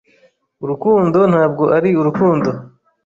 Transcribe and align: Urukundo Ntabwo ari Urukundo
Urukundo 0.63 1.19
Ntabwo 1.31 1.63
ari 1.77 1.89
Urukundo 2.01 2.49